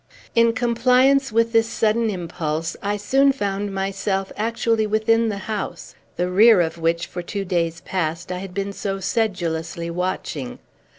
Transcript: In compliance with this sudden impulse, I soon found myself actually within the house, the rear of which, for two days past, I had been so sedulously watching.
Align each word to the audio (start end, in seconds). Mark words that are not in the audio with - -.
In 0.33 0.53
compliance 0.53 1.31
with 1.31 1.51
this 1.51 1.69
sudden 1.69 2.09
impulse, 2.09 2.75
I 2.81 2.97
soon 2.97 3.31
found 3.33 3.71
myself 3.71 4.31
actually 4.35 4.87
within 4.87 5.29
the 5.29 5.37
house, 5.45 5.93
the 6.15 6.27
rear 6.27 6.59
of 6.59 6.79
which, 6.79 7.05
for 7.05 7.21
two 7.21 7.45
days 7.45 7.81
past, 7.81 8.31
I 8.31 8.39
had 8.39 8.55
been 8.55 8.73
so 8.73 8.99
sedulously 8.99 9.91
watching. 9.91 10.57